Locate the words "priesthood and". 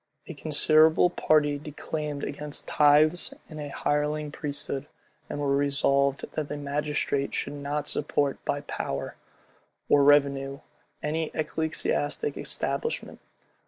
4.31-5.39